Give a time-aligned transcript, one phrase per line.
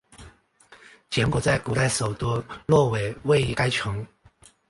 [1.11, 4.03] 柬埔寨古代首都洛韦位于该城。